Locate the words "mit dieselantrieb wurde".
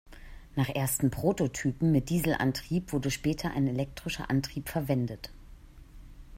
1.91-3.11